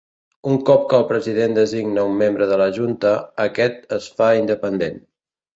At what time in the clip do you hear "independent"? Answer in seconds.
4.43-5.03